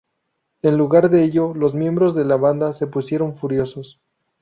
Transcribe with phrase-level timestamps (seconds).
[0.63, 4.01] En lugar de ello, los miembros de la banda se pusieron furiosos.